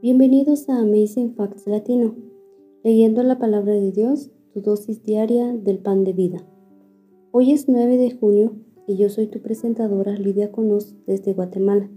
[0.00, 2.14] Bienvenidos a Amazing Facts Latino,
[2.84, 6.46] leyendo la palabra de Dios, tu dosis diaria del pan de vida.
[7.32, 8.52] Hoy es 9 de junio
[8.86, 11.90] y yo soy tu presentadora Lidia Conos desde Guatemala.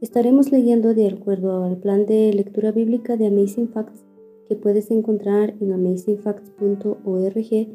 [0.00, 4.04] Estaremos leyendo de acuerdo al plan de lectura bíblica de Amazing Facts
[4.48, 7.68] que puedes encontrar en amazingfacts.org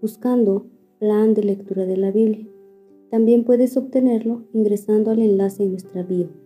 [0.00, 0.66] buscando
[0.98, 2.48] plan de lectura de la Biblia.
[3.12, 6.45] También puedes obtenerlo ingresando al enlace en nuestra bio.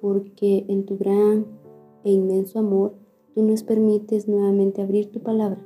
[0.00, 1.46] porque en tu gran
[2.04, 2.94] e inmenso amor
[3.34, 5.64] tú nos permites nuevamente abrir tu palabra.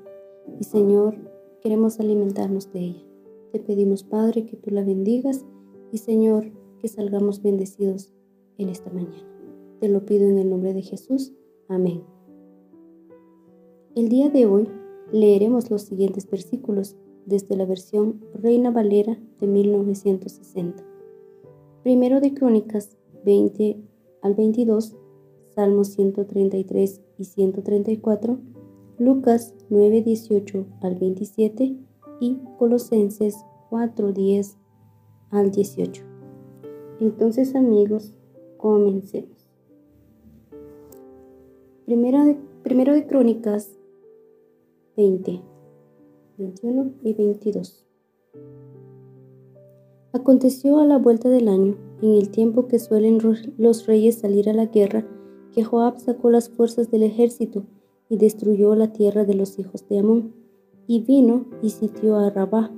[0.61, 1.17] Y Señor,
[1.61, 3.05] queremos alimentarnos de ella.
[3.53, 5.45] Te pedimos, Padre, que tú la bendigas
[5.93, 8.13] y Señor, que salgamos bendecidos
[8.59, 9.29] en esta mañana.
[9.81, 11.33] Te lo pido en el nombre de Jesús.
[11.69, 12.03] Amén.
[13.95, 14.69] El día de hoy
[15.13, 16.97] leeremos los siguientes versículos
[17.27, 20.83] desde la versión Reina Valera de 1960.
[21.83, 23.77] Primero de Crónicas 20
[24.23, 24.97] al 22,
[25.55, 28.39] Salmos 133 y 134,
[28.99, 31.77] Lucas 9, 18 al 27
[32.21, 34.59] y Colosenses 4, 10
[35.31, 36.05] al 18.
[37.01, 38.15] Entonces amigos,
[38.57, 39.49] comencemos.
[41.87, 43.77] de, primero de Crónicas
[44.97, 45.41] 20,
[46.39, 47.85] 21 y 22.
[50.13, 53.19] Aconteció a la vuelta del año, en el tiempo que suelen
[53.57, 55.07] los reyes salir a la guerra,
[55.53, 57.65] que Joab sacó las fuerzas del ejército
[58.09, 60.35] y destruyó la tierra de los hijos de Amón,
[60.87, 62.71] y vino y sitió a Rabá.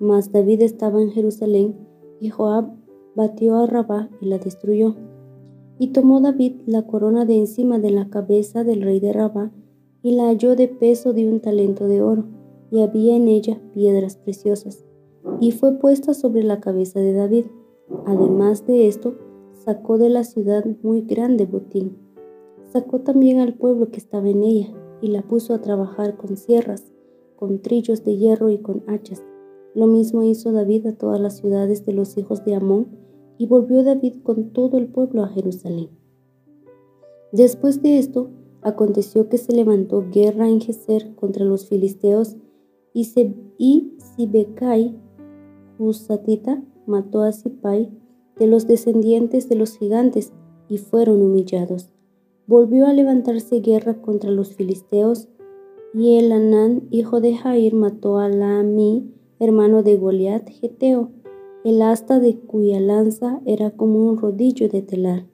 [0.00, 1.76] Mas David estaba en Jerusalén,
[2.20, 2.74] y Joab
[3.14, 4.96] batió a Rabá y la destruyó.
[5.78, 9.52] Y tomó David la corona de encima de la cabeza del rey de Rabá,
[10.02, 12.24] y la halló de peso de un talento de oro,
[12.70, 14.84] y había en ella piedras preciosas,
[15.40, 17.46] y fue puesta sobre la cabeza de David.
[18.06, 19.16] Además de esto,
[19.52, 21.96] sacó de la ciudad muy grande botín.
[22.72, 26.92] Sacó también al pueblo que estaba en ella, y la puso a trabajar con sierras,
[27.36, 29.22] con trillos de hierro y con hachas.
[29.74, 32.88] Lo mismo hizo David a todas las ciudades de los hijos de Amón,
[33.36, 35.90] y volvió David con todo el pueblo a Jerusalén.
[37.32, 38.30] Después de esto,
[38.62, 42.36] aconteció que se levantó guerra en Geser contra los filisteos,
[42.94, 43.96] y,
[45.78, 47.90] Husatita, mató a Sipai
[48.38, 50.32] de los descendientes de los gigantes,
[50.68, 51.92] y fueron humillados.
[52.46, 55.28] Volvió a levantarse guerra contra los filisteos,
[55.92, 61.10] y el Anán, hijo de Jair, mató a Laami, hermano de Goliat, Geteo,
[61.64, 65.26] el asta de cuya lanza era como un rodillo de telar.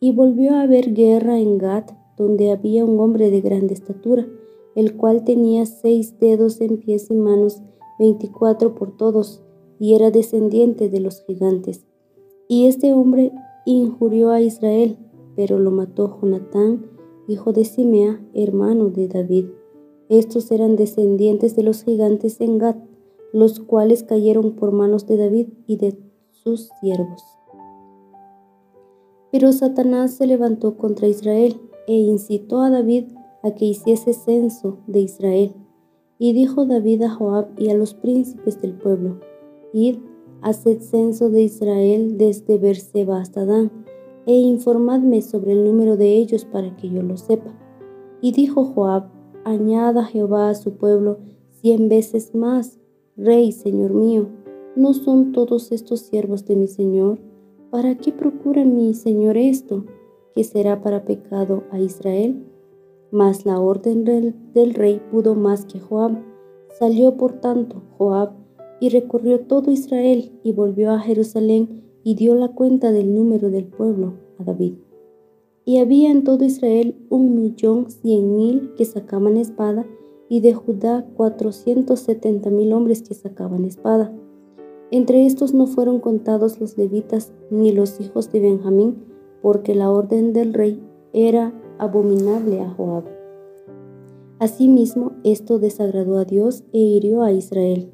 [0.00, 4.26] Y volvió a haber guerra en Gat, donde había un hombre de grande estatura,
[4.74, 7.62] el cual tenía seis dedos en pies y manos,
[7.98, 9.42] veinticuatro por todos,
[9.80, 11.86] y era descendiente de los gigantes.
[12.46, 13.32] Y este hombre
[13.64, 14.98] injurió a Israel,
[15.34, 16.86] pero lo mató Jonatán,
[17.26, 19.46] hijo de Simea, hermano de David.
[20.08, 22.76] Estos eran descendientes de los gigantes en Gat,
[23.32, 25.98] los cuales cayeron por manos de David y de
[26.30, 27.24] sus siervos.
[29.32, 33.04] Pero Satanás se levantó contra Israel e incitó a David
[33.42, 35.54] a que hiciese censo de Israel.
[36.18, 39.20] Y dijo David a Joab y a los príncipes del pueblo,
[39.72, 39.96] Id,
[40.42, 43.70] haced censo de Israel desde Berseba hasta Dan,
[44.26, 47.52] e informadme sobre el número de ellos para que yo lo sepa.
[48.20, 49.08] Y dijo Joab,
[49.44, 51.18] añada Jehová a su pueblo
[51.60, 52.78] cien veces más,
[53.16, 54.28] Rey, Señor mío,
[54.76, 57.18] ¿no son todos estos siervos de mi Señor?
[57.70, 59.84] ¿Para qué procura mi Señor esto?
[60.34, 62.44] ¿Que será para pecado a Israel?
[63.10, 66.16] Mas la orden del, del rey pudo más que Joab.
[66.78, 68.39] Salió por tanto Joab
[68.80, 73.66] y recorrió todo Israel y volvió a Jerusalén y dio la cuenta del número del
[73.66, 74.74] pueblo a David.
[75.64, 79.86] Y había en todo Israel un millón cien mil que sacaban espada,
[80.28, 84.14] y de Judá cuatrocientos setenta mil hombres que sacaban espada.
[84.92, 89.04] Entre estos no fueron contados los levitas ni los hijos de Benjamín,
[89.42, 90.80] porque la orden del rey
[91.12, 93.04] era abominable a Joab.
[94.38, 97.92] Asimismo, esto desagradó a Dios e hirió a Israel.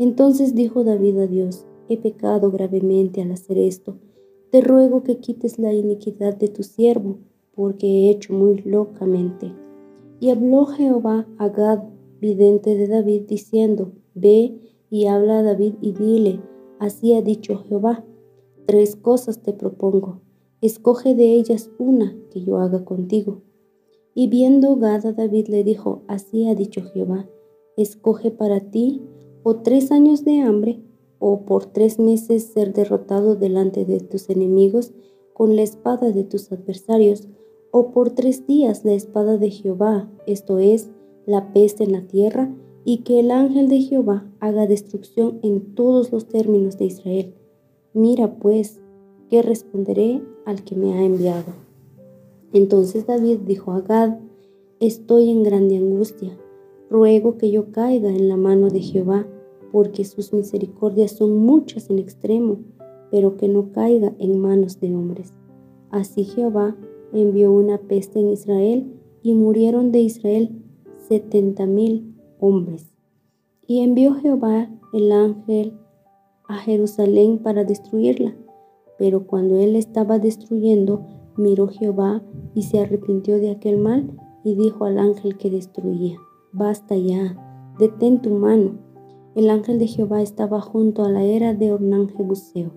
[0.00, 3.98] Entonces dijo David a Dios, he pecado gravemente al hacer esto.
[4.50, 7.18] Te ruego que quites la iniquidad de tu siervo,
[7.54, 9.52] porque he hecho muy locamente.
[10.18, 11.82] Y habló Jehová a Gad,
[12.18, 14.58] vidente de David, diciendo, Ve
[14.88, 16.40] y habla a David y dile,
[16.78, 18.02] así ha dicho Jehová,
[18.64, 20.22] tres cosas te propongo,
[20.62, 23.42] escoge de ellas una que yo haga contigo.
[24.14, 27.28] Y viendo Gad a David le dijo, así ha dicho Jehová,
[27.76, 29.02] escoge para ti
[29.42, 30.80] o tres años de hambre
[31.18, 34.92] o por tres meses ser derrotado delante de tus enemigos
[35.40, 37.28] con la espada de tus adversarios,
[37.70, 40.90] o por tres días la espada de Jehová, esto es,
[41.24, 42.54] la peste en la tierra,
[42.84, 47.34] y que el ángel de Jehová haga destrucción en todos los términos de Israel.
[47.94, 48.80] Mira pues,
[49.28, 51.52] ¿qué responderé al que me ha enviado?
[52.52, 54.18] Entonces David dijo a Gad,
[54.80, 56.36] estoy en grande angustia,
[56.90, 59.26] ruego que yo caiga en la mano de Jehová,
[59.70, 62.58] porque sus misericordias son muchas en extremo,
[63.10, 65.34] pero que no caiga en manos de hombres.
[65.90, 66.76] Así Jehová
[67.12, 70.62] envió una peste en Israel y murieron de Israel
[71.08, 72.94] setenta mil hombres.
[73.66, 75.74] Y envió Jehová el ángel
[76.48, 78.36] a Jerusalén para destruirla.
[78.98, 81.06] Pero cuando él estaba destruyendo,
[81.36, 82.22] miró Jehová
[82.54, 84.10] y se arrepintió de aquel mal
[84.44, 86.16] y dijo al ángel que destruía,
[86.52, 88.89] basta ya, detén tu mano.
[89.36, 92.72] El ángel de Jehová estaba junto a la era de Ornán Jebuseo.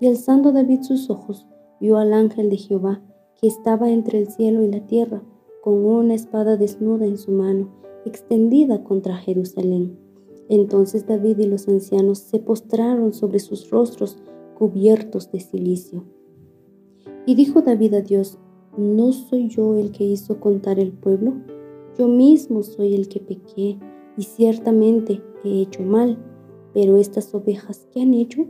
[0.00, 1.46] Y alzando David sus ojos,
[1.78, 3.02] vio al ángel de Jehová
[3.38, 5.22] que estaba entre el cielo y la tierra,
[5.62, 7.68] con una espada desnuda en su mano,
[8.06, 9.98] extendida contra Jerusalén.
[10.48, 14.16] Entonces David y los ancianos se postraron sobre sus rostros
[14.58, 16.04] cubiertos de silicio.
[17.26, 18.38] Y dijo David a Dios,
[18.78, 21.34] ¿no soy yo el que hizo contar el pueblo?
[21.98, 23.78] Yo mismo soy el que pequé
[24.16, 26.18] y ciertamente he hecho mal,
[26.72, 28.46] pero estas ovejas, ¿qué han hecho?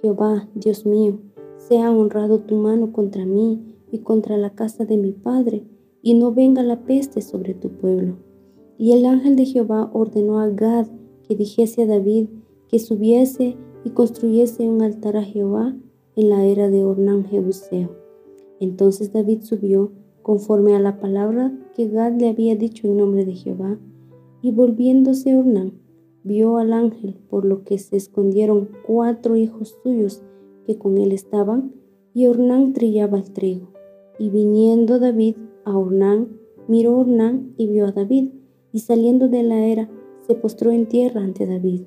[0.00, 1.18] Jehová, Dios mío,
[1.56, 5.64] sea honrado tu mano contra mí y contra la casa de mi padre,
[6.02, 8.18] y no venga la peste sobre tu pueblo.
[8.76, 10.88] Y el ángel de Jehová ordenó a Gad
[11.26, 12.28] que dijese a David
[12.68, 15.76] que subiese y construyese un altar a Jehová
[16.16, 17.96] en la era de Ornán Jebuseo.
[18.60, 19.92] Entonces David subió
[20.22, 23.78] conforme a la palabra que Gad le había dicho en nombre de Jehová,
[24.44, 25.72] y volviéndose Ornán,
[26.22, 30.22] vio al ángel, por lo que se escondieron cuatro hijos suyos
[30.66, 31.72] que con él estaban,
[32.12, 33.70] y Ornán trillaba el trigo.
[34.18, 36.28] Y viniendo David a Ornán,
[36.68, 38.32] miró Ornán y vio a David,
[38.70, 39.88] y saliendo de la era,
[40.26, 41.84] se postró en tierra ante David.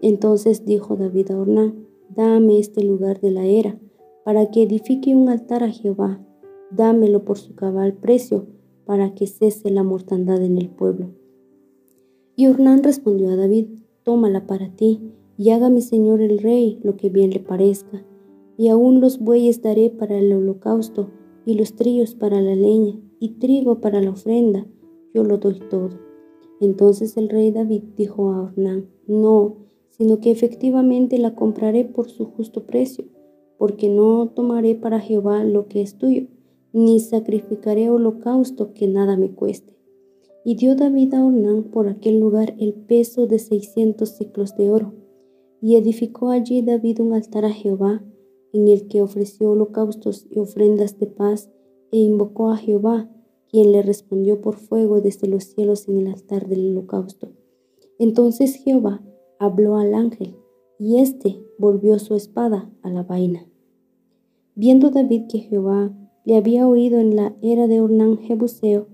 [0.00, 3.80] Entonces dijo David a Ornán, dame este lugar de la era,
[4.24, 6.24] para que edifique un altar a Jehová,
[6.70, 8.46] dámelo por su cabal precio,
[8.84, 11.10] para que cese la mortandad en el pueblo.
[12.38, 13.66] Y Ornán respondió a David,
[14.02, 15.00] tómala para ti,
[15.38, 18.04] y haga mi señor el rey lo que bien le parezca.
[18.58, 21.08] Y aún los bueyes daré para el holocausto,
[21.46, 24.66] y los trillos para la leña, y trigo para la ofrenda,
[25.14, 25.98] yo lo doy todo.
[26.60, 29.56] Entonces el rey David dijo a Ornán, no,
[29.90, 33.06] sino que efectivamente la compraré por su justo precio,
[33.56, 36.26] porque no tomaré para Jehová lo que es tuyo,
[36.74, 39.75] ni sacrificaré holocausto que nada me cueste.
[40.48, 44.94] Y dio David a Ornán por aquel lugar el peso de seiscientos ciclos de oro.
[45.60, 48.04] Y edificó allí David un altar a Jehová,
[48.52, 51.50] en el que ofreció holocaustos y ofrendas de paz,
[51.90, 53.10] e invocó a Jehová,
[53.50, 57.32] quien le respondió por fuego desde los cielos en el altar del holocausto.
[57.98, 59.04] Entonces Jehová
[59.40, 60.36] habló al ángel,
[60.78, 63.48] y éste volvió su espada a la vaina.
[64.54, 65.92] Viendo David que Jehová
[66.24, 68.86] le había oído en la era de Ornán Jebuseo,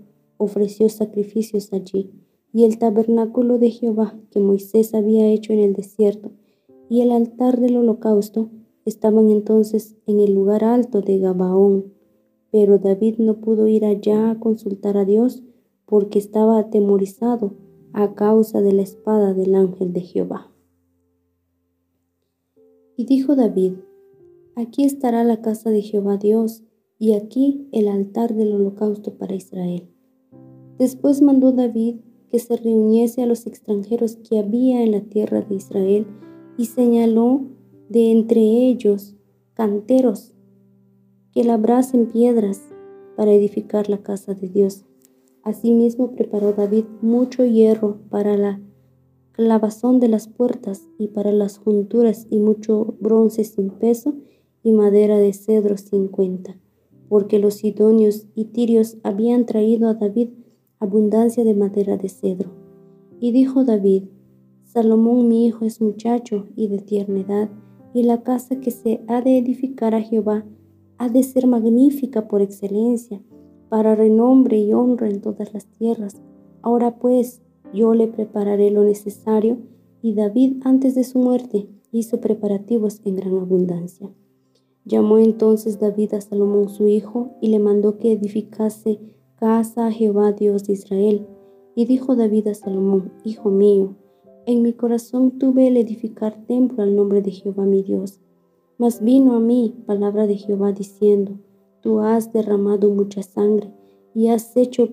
[0.42, 2.11] ofreció sacrificios allí,
[2.52, 6.32] y el tabernáculo de Jehová que Moisés había hecho en el desierto,
[6.88, 8.50] y el altar del holocausto
[8.84, 11.92] estaban entonces en el lugar alto de Gabaón.
[12.50, 15.42] Pero David no pudo ir allá a consultar a Dios
[15.87, 17.54] porque estaba atemorizado
[17.92, 20.52] a causa de la espada del ángel de Jehová.
[22.96, 23.75] Y dijo David,
[24.54, 26.62] aquí estará la casa de Jehová Dios,
[26.99, 29.91] y aquí el altar del holocausto para Israel.
[30.82, 31.98] Después mandó David
[32.28, 36.08] que se reuniese a los extranjeros que había en la tierra de Israel
[36.58, 37.42] y señaló
[37.88, 39.14] de entre ellos
[39.54, 40.34] canteros
[41.30, 42.62] que labrasen piedras
[43.16, 44.84] para edificar la casa de Dios.
[45.44, 48.60] Asimismo preparó David mucho hierro para la
[49.30, 54.16] clavazón de las puertas y para las junturas y mucho bronce sin peso
[54.64, 56.58] y madera de cedro sin cuenta,
[57.08, 60.30] porque los sidonios y tirios habían traído a David
[60.82, 62.50] abundancia de madera de cedro.
[63.20, 64.04] Y dijo David,
[64.64, 67.50] Salomón mi hijo es muchacho y de tierna edad,
[67.94, 70.44] y la casa que se ha de edificar a Jehová
[70.98, 73.22] ha de ser magnífica por excelencia,
[73.68, 76.20] para renombre y honra en todas las tierras.
[76.62, 79.58] Ahora pues, yo le prepararé lo necesario,
[80.02, 84.10] y David antes de su muerte hizo preparativos en gran abundancia.
[84.84, 88.98] Llamó entonces David a Salomón su hijo y le mandó que edificase
[89.42, 91.26] casa Jehová Dios de Israel.
[91.75, 93.96] Y dijo David a Salomón, Hijo mío,
[94.46, 98.20] en mi corazón tuve el edificar templo al nombre de Jehová mi Dios.
[98.78, 101.32] Mas vino a mí palabra de Jehová diciendo,
[101.80, 103.72] Tú has derramado mucha sangre
[104.14, 104.90] y has hecho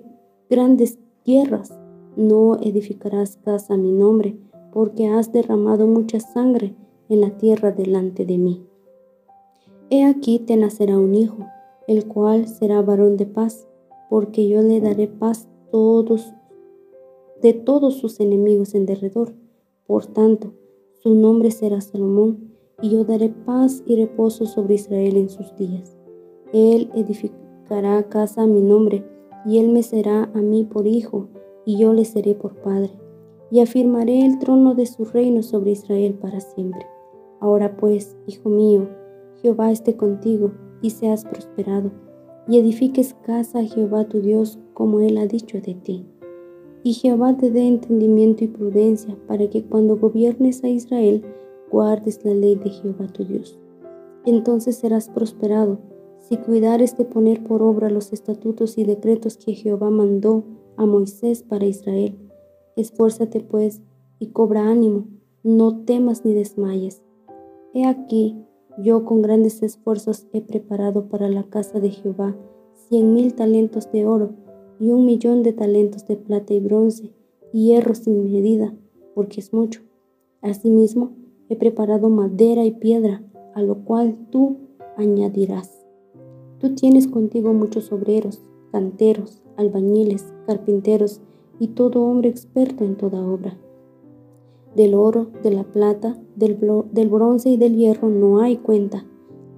[0.50, 1.78] grandes guerras.
[2.16, 4.36] No edificarás casa a mi nombre,
[4.74, 6.74] porque has derramado mucha sangre
[7.08, 8.66] en la tierra delante de mí.
[9.92, 11.46] He aquí te nacerá un hijo,
[11.88, 13.69] el cual será varón de paz,
[14.10, 16.34] porque yo le daré paz todos
[17.42, 19.34] de todos sus enemigos en derredor.
[19.88, 20.54] Por tanto,
[20.94, 22.50] su nombre será Salomón,
[22.82, 25.98] y yo daré paz y reposo sobre Israel en sus días.
[26.54, 29.06] Él edificará casa a mi nombre,
[29.46, 31.28] y él me será a mí por hijo,
[31.66, 32.92] y yo le seré por padre.
[33.52, 36.86] Y afirmaré el trono de su reino sobre Israel para siempre.
[37.40, 38.90] Ahora pues, hijo mío,
[39.42, 40.52] Jehová esté contigo,
[40.82, 41.92] y seas prosperado,
[42.50, 46.06] y edifiques casa a Jehová tu Dios, como él ha dicho de ti.
[46.84, 51.24] Y Jehová te dé entendimiento y prudencia, para que cuando gobiernes a Israel,
[51.72, 53.60] guardes la ley de Jehová tu Dios.
[54.26, 55.80] Entonces serás prosperado
[56.20, 60.44] si cuidares de poner por obra los estatutos y decretos que Jehová mandó
[60.76, 62.18] a Moisés para Israel.
[62.76, 63.82] Esfuérzate pues
[64.20, 65.08] y cobra ánimo,
[65.44, 67.02] no temas ni desmayes.
[67.74, 68.38] He aquí,
[68.82, 72.36] yo con grandes esfuerzos he preparado para la casa de Jehová
[72.88, 74.32] cien mil talentos de oro
[74.80, 77.14] y un millón de talentos de plata y bronce
[77.52, 78.74] y hierro sin medida,
[79.14, 79.82] porque es mucho.
[80.42, 81.12] Asimismo,
[81.50, 84.58] he preparado madera y piedra, a lo cual tú
[84.98, 85.86] añadirás.
[86.60, 91.22] Tú tienes contigo muchos obreros, canteros, albañiles, carpinteros
[91.60, 93.58] y todo hombre experto en toda obra.
[94.76, 96.56] Del oro, de la plata, del,
[97.10, 99.06] bronce y del hierro no hay cuenta.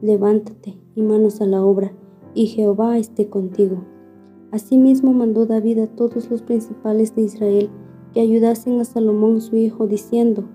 [0.02, 1.94] Levántate y manos a la obra,
[2.34, 3.84] y Jehová esté contigo.
[4.52, 7.70] Asimismo mandó David a todos los principales de Israel
[8.14, 10.46] que ayudasen a Salomón su hijo, diciendo,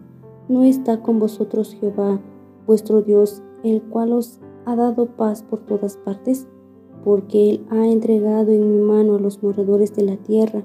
[0.48, 2.20] ¿No está con vosotros Jehová,
[2.66, 6.48] vuestro Dios, el cual os ha dado paz por todas partes,
[7.04, 10.64] porque Él ha entregado en mi mano a los moradores de la tierra,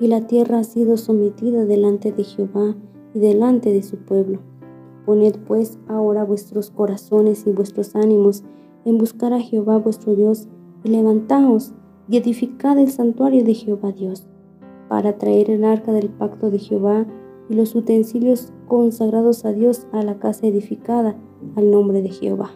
[0.00, 2.76] y la tierra ha sido sometida delante de Jehová
[3.14, 4.40] y delante de su pueblo.
[5.06, 8.44] Poned pues ahora vuestros corazones y vuestros ánimos
[8.84, 10.48] en buscar a Jehová vuestro Dios,
[10.84, 11.72] y levantaos
[12.08, 14.26] y edificad el santuario de Jehová Dios,
[14.88, 17.06] para traer el arca del pacto de Jehová
[17.48, 21.16] y los utensilios consagrados a Dios a la casa edificada
[21.56, 22.50] al nombre de Jehová.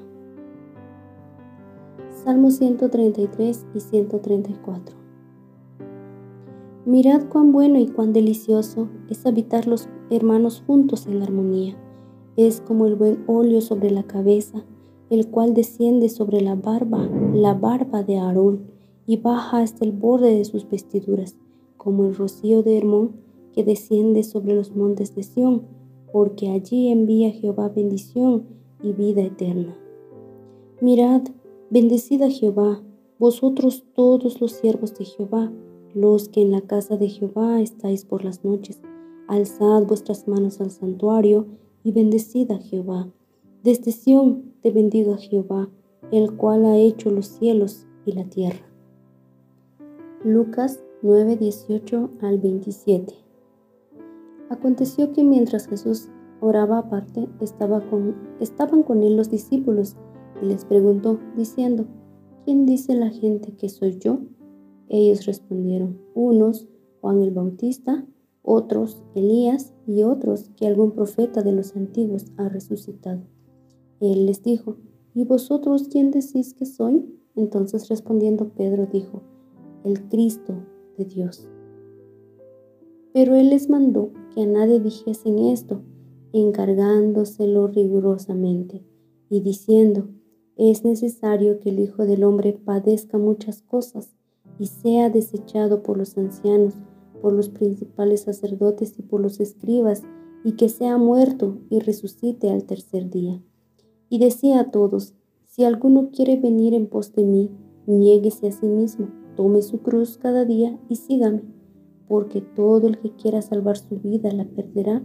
[2.25, 5.01] Salmos 133 y 134.
[6.85, 11.77] Mirad cuán bueno y cuán delicioso es habitar los hermanos juntos en armonía.
[12.37, 14.65] Es como el buen óleo sobre la cabeza,
[15.09, 18.62] el cual desciende sobre la barba, la barba de Aarón,
[19.07, 21.37] y baja hasta el borde de sus vestiduras,
[21.77, 23.12] como el rocío de Hermón
[23.53, 25.62] que desciende sobre los montes de Sión,
[26.12, 28.45] porque allí envía Jehová bendición
[28.83, 29.77] y vida eterna.
[30.81, 31.23] Mirad,
[31.71, 32.83] Bendecid a Jehová,
[33.19, 35.53] vosotros todos los siervos de Jehová,
[35.94, 38.80] los que en la casa de Jehová estáis por las noches.
[39.28, 41.46] Alzad vuestras manos al santuario
[41.84, 43.08] y bendecid a Jehová.
[43.62, 45.68] Desde Sión te bendiga Jehová,
[46.11, 48.66] el cual ha hecho los cielos y la tierra.
[50.25, 53.14] Lucas 9, 18 al 27.
[54.50, 56.08] Aconteció que mientras Jesús
[56.40, 59.96] oraba aparte, estaba con, estaban con él los discípulos
[60.42, 61.87] y les preguntó, diciendo,
[62.44, 64.18] ¿quién dice la gente que soy yo?
[64.92, 66.68] Ellos respondieron, unos,
[67.00, 68.06] Juan el Bautista,
[68.42, 73.22] otros, Elías, y otros, que algún profeta de los antiguos ha resucitado.
[74.00, 74.76] Él les dijo,
[75.14, 77.06] ¿y vosotros quién decís que soy?
[77.37, 79.22] Entonces respondiendo Pedro dijo,
[79.82, 80.62] el Cristo
[80.99, 81.49] de Dios.
[83.14, 85.80] Pero él les mandó que a nadie dijesen esto,
[86.34, 88.84] encargándoselo rigurosamente,
[89.30, 90.11] y diciendo,
[90.56, 94.14] es necesario que el Hijo del Hombre padezca muchas cosas
[94.62, 96.75] y sea desechado por los ancianos,
[97.21, 100.04] por los principales sacerdotes y por los escribas,
[100.45, 103.42] y que sea muerto y resucite al tercer día.
[104.09, 105.14] Y decía a todos,
[105.47, 107.50] si alguno quiere venir en pos de mí,
[107.88, 111.42] niéguese a sí mismo, tome su cruz cada día y sígame,
[112.07, 115.02] porque todo el que quiera salvar su vida la perderá,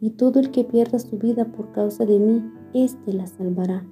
[0.00, 2.42] y todo el que pierda su vida por causa de mí,
[2.74, 3.88] éste la salvará.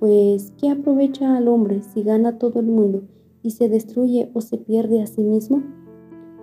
[0.00, 3.04] Pues, ¿qué aprovecha al hombre si gana todo el mundo
[3.42, 5.62] y se destruye o se pierde a sí mismo?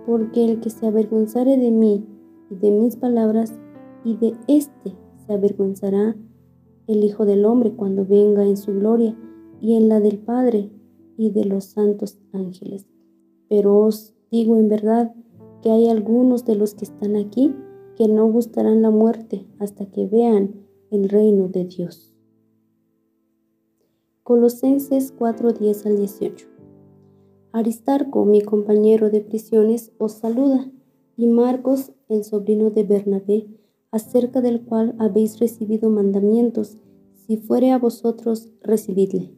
[0.06, 2.04] Porque el que se avergonzare de mí
[2.50, 3.58] y de mis palabras,
[4.04, 6.16] y de éste se avergonzará
[6.86, 9.16] el Hijo del Hombre cuando venga en su gloria
[9.60, 10.70] y en la del Padre
[11.16, 12.86] y de los santos ángeles.
[13.48, 15.14] Pero os digo en verdad
[15.62, 17.54] que hay algunos de los que están aquí
[17.96, 20.54] que no gustarán la muerte hasta que vean
[20.90, 22.14] el reino de Dios.
[24.22, 26.57] Colosenses 4:10 al 18.
[27.58, 30.70] Aristarco, mi compañero de prisiones, os saluda,
[31.16, 33.48] y Marcos, el sobrino de Bernabé,
[33.90, 36.76] acerca del cual habéis recibido mandamientos,
[37.26, 39.34] si fuere a vosotros, recibidle.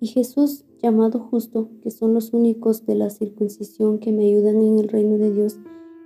[0.00, 4.78] Y Jesús, llamado justo, que son los únicos de la circuncisión que me ayudan en
[4.78, 5.58] el reino de Dios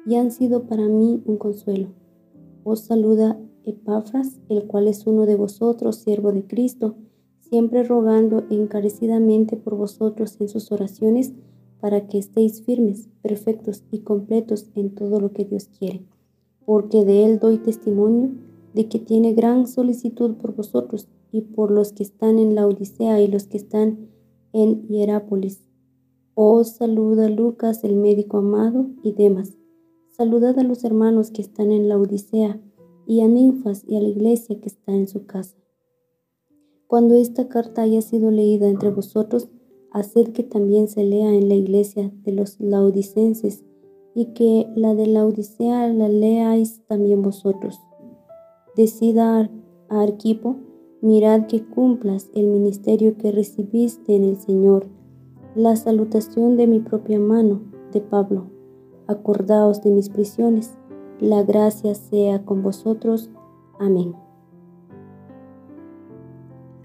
[0.07, 1.89] y han sido para mí un consuelo.
[2.65, 6.97] Os saluda Epafras, el cual es uno de vosotros, siervo de Cristo,
[7.49, 11.33] siempre rogando encarecidamente por vosotros en sus oraciones,
[11.81, 16.05] para que estéis firmes, perfectos y completos en todo lo que Dios quiere
[16.67, 18.33] porque de él doy testimonio
[18.75, 23.23] de que tiene gran solicitud por vosotros y por los que están en la Odisea
[23.23, 24.11] y los que están
[24.53, 25.63] en Hierápolis.
[26.35, 29.57] Os saluda Lucas, el médico amado, y demás.
[30.11, 32.61] Saludad a los hermanos que están en la Odisea,
[33.07, 35.57] y a Ninfas y a la iglesia que está en su casa.
[36.87, 39.49] Cuando esta carta haya sido leída entre vosotros,
[39.91, 43.65] haced que también se lea en la iglesia de los laodicenses
[44.15, 47.81] y que la de la Odisea la leáis también vosotros.
[48.77, 49.51] Decida
[49.89, 50.57] a Arquipo,
[51.01, 54.87] mirad que cumplas el ministerio que recibiste en el Señor.
[55.55, 57.63] La salutación de mi propia mano,
[57.93, 58.51] de Pablo.
[59.07, 60.77] Acordaos de mis prisiones.
[61.21, 63.31] La gracia sea con vosotros.
[63.79, 64.15] Amén.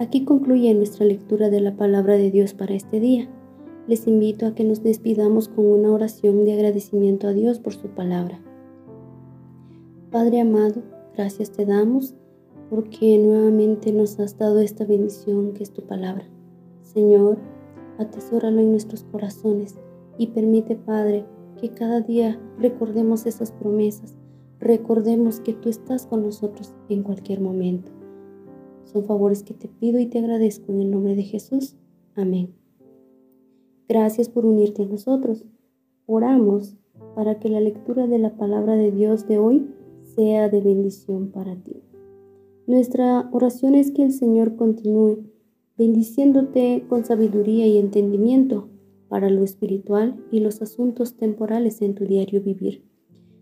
[0.02, 3.30] Aquí concluye nuestra lectura de la palabra de Dios para este día
[3.88, 7.90] les invito a que nos despidamos con una oración de agradecimiento a Dios por su
[7.90, 8.42] palabra.
[10.10, 10.82] Padre amado,
[11.16, 12.16] gracias te damos
[12.72, 16.26] porque nuevamente nos has dado esta bendición que es tu palabra.
[16.82, 17.38] Señor,
[18.00, 19.76] atesóralo en nuestros corazones
[20.18, 21.26] y permite, Padre,
[21.60, 24.18] que cada día recordemos esas promesas,
[24.60, 28.01] recordemos que tú estás con nosotros en cualquier momento.
[28.92, 31.76] Son favores que te pido y te agradezco en el nombre de Jesús.
[32.16, 32.54] Amén.
[33.88, 35.46] Gracias por unirte a nosotros.
[36.06, 36.76] Oramos
[37.16, 39.68] para que la lectura de la palabra de Dios de hoy
[40.04, 41.82] sea de bendición para ti.
[42.68, 45.20] Nuestra oración es que el Señor continúe
[45.78, 48.70] bendiciéndote con sabiduría y entendimiento
[49.08, 52.86] para lo espiritual y los asuntos temporales en tu diario vivir.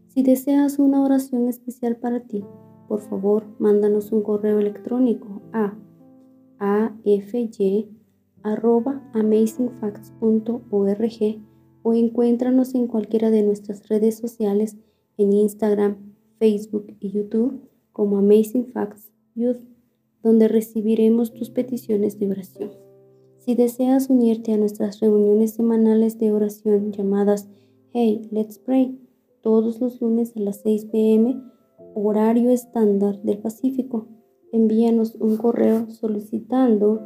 [0.08, 2.44] Si deseas una oración especial para ti,
[2.90, 5.78] por favor, mándanos un correo electrónico a
[6.60, 7.88] afy
[8.42, 11.44] arroba amazingfacts.org
[11.84, 14.76] o encuéntranos en cualquiera de nuestras redes sociales
[15.18, 19.62] en Instagram, Facebook y YouTube como Amazing Facts Youth,
[20.24, 22.72] donde recibiremos tus peticiones de oración.
[23.38, 27.48] Si deseas unirte a nuestras reuniones semanales de oración llamadas
[27.94, 29.00] Hey, Let's Pray,
[29.42, 31.40] todos los lunes a las 6 pm,
[31.96, 34.08] horario estándar del Pacífico,
[34.52, 37.02] envíanos un correo solicitando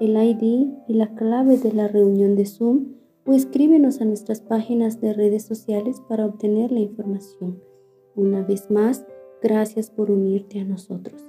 [0.00, 2.94] el ID y la clave de la reunión de Zoom
[3.26, 7.60] o escríbenos a nuestras páginas de redes sociales para obtener la información.
[8.14, 9.06] Una vez más,
[9.42, 11.22] gracias por unirte a nosotros.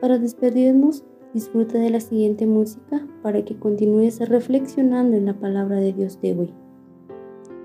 [0.00, 5.92] Para despedirnos, disfruta de la siguiente música para que continúes reflexionando en la palabra de
[5.92, 6.54] Dios de hoy.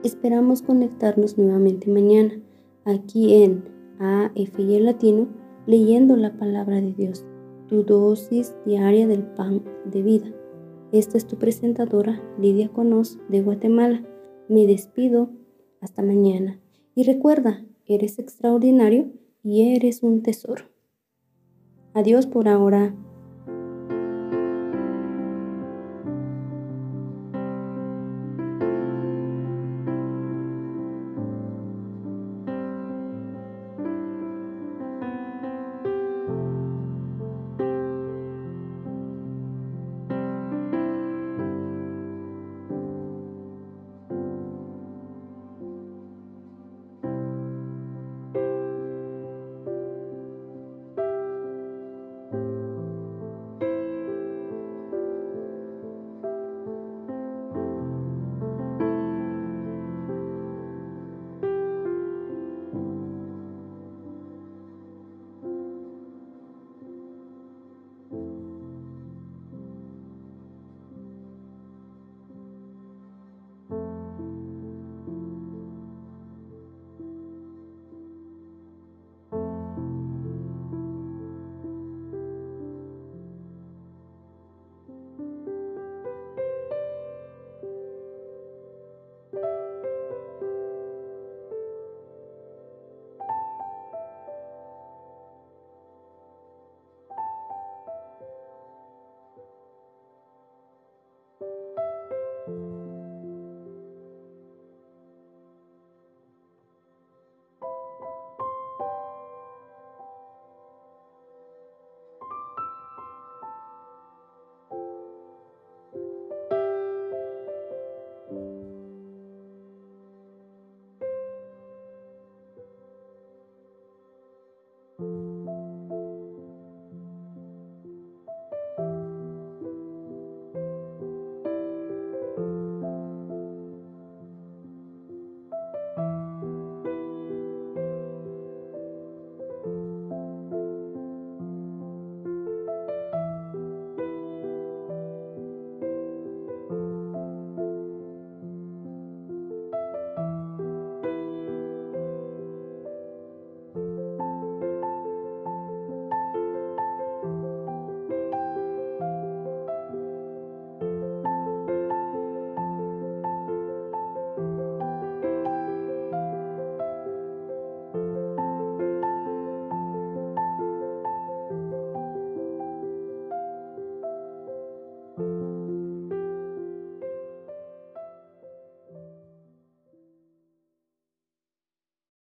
[0.04, 2.40] Esperamos conectarnos nuevamente mañana
[2.86, 3.64] aquí en
[4.02, 5.28] AFI Latino
[5.68, 7.26] leyendo la palabra de Dios,
[7.68, 10.34] tu dosis diaria del pan de vida.
[10.92, 14.04] Esta es tu presentadora, Lidia Conos, de Guatemala.
[14.50, 15.30] Me despido.
[15.80, 16.60] Hasta mañana.
[16.94, 19.12] Y recuerda, eres extraordinario
[19.42, 20.66] y eres un tesoro.
[21.94, 22.94] Adiós por ahora.